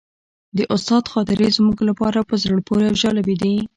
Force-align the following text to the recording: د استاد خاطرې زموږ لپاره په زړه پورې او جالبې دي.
د 0.57 0.59
استاد 0.75 1.03
خاطرې 1.13 1.47
زموږ 1.57 1.77
لپاره 1.89 2.19
په 2.29 2.35
زړه 2.43 2.59
پورې 2.67 2.83
او 2.89 2.95
جالبې 3.01 3.35
دي. 3.41 3.55